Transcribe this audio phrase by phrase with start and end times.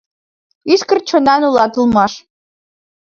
[0.73, 2.13] Ӱскырт чонан улат улмаш.